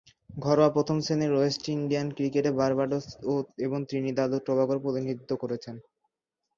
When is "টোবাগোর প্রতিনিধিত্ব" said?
4.47-5.31